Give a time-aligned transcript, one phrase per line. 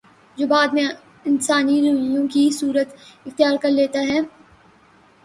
[0.37, 0.85] جو بعد میں
[1.25, 4.19] انسانی رویوں کی صورت اختیار کر لیتا ہے